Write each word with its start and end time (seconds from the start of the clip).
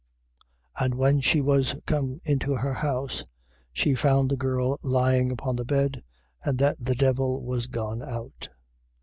7:30. 0.79 0.85
And 0.85 0.95
when 0.95 1.21
she 1.21 1.41
was 1.41 1.75
come 1.85 2.19
into 2.23 2.53
her 2.53 2.73
house, 2.73 3.23
she 3.71 3.93
found 3.93 4.31
the 4.31 4.35
girl 4.35 4.79
lying 4.81 5.29
upon 5.29 5.55
the 5.57 5.63
bed 5.63 6.01
and 6.43 6.57
that 6.57 6.77
the 6.79 6.95
devil 6.95 7.43
was 7.43 7.67
gone 7.67 8.01
out. 8.01 8.49